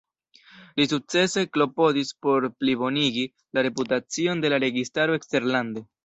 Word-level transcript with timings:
Li 0.79 0.85
sukcese 0.91 1.41
klopodis 1.57 2.09
por 2.27 2.47
plibonigi 2.63 3.25
la 3.57 3.65
reputacion 3.67 4.41
de 4.47 4.51
la 4.55 4.59
registaro 4.65 5.19
eksterlande. 5.19 5.85